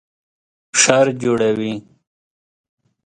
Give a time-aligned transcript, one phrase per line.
[0.81, 1.73] شر جوړوي